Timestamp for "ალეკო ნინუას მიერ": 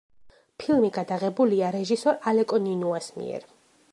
2.33-3.49